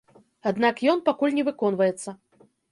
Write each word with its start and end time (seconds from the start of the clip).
Аднак 0.51 0.81
ён 0.95 1.05
пакуль 1.11 1.37
не 1.37 1.45
выконваецца. 1.53 2.19